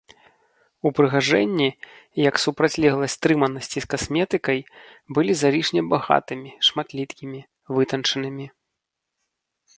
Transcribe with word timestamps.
Упрыгажэнні, 0.89 1.67
як 2.29 2.35
супрацьлегласць 2.43 3.17
стрыманасці 3.19 3.77
з 3.85 3.91
касметыкай, 3.93 4.59
былі 5.19 5.33
залішне 5.43 5.81
багатымі, 5.93 6.49
шматлікімі, 6.71 7.39
вытанчанымі. 7.79 8.45